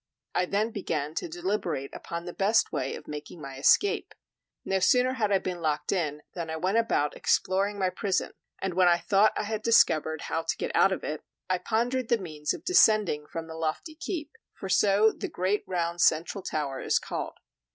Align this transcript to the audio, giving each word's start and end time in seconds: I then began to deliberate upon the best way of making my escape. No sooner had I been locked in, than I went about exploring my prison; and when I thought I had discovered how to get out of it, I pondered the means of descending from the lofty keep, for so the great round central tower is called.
I 0.33 0.47
then 0.47 0.71
began 0.71 1.13
to 1.13 1.29
deliberate 1.29 1.91
upon 1.93 2.25
the 2.25 2.33
best 2.33 2.71
way 2.71 2.95
of 2.95 3.07
making 3.07 3.39
my 3.39 3.57
escape. 3.59 4.15
No 4.65 4.79
sooner 4.79 5.13
had 5.13 5.31
I 5.31 5.37
been 5.37 5.61
locked 5.61 5.91
in, 5.91 6.23
than 6.33 6.49
I 6.49 6.55
went 6.55 6.79
about 6.79 7.15
exploring 7.15 7.77
my 7.77 7.91
prison; 7.91 8.31
and 8.57 8.73
when 8.73 8.87
I 8.87 8.97
thought 8.97 9.31
I 9.37 9.43
had 9.43 9.61
discovered 9.61 10.21
how 10.21 10.41
to 10.41 10.57
get 10.57 10.75
out 10.75 10.91
of 10.91 11.03
it, 11.03 11.21
I 11.51 11.59
pondered 11.59 12.07
the 12.09 12.17
means 12.17 12.51
of 12.51 12.65
descending 12.65 13.27
from 13.27 13.45
the 13.45 13.53
lofty 13.53 13.93
keep, 13.93 14.31
for 14.55 14.69
so 14.69 15.11
the 15.11 15.27
great 15.29 15.63
round 15.67 16.01
central 16.01 16.41
tower 16.41 16.79
is 16.81 16.97
called. 16.97 17.35